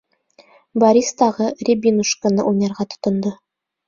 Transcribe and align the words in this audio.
Борис 0.83 1.11
тағы 1.21 1.49
«Рябинушка»ны 1.69 2.47
уйнарға 2.53 2.87
тотондо. 2.95 3.35